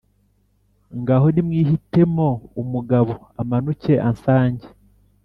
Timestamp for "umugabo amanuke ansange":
2.61-4.67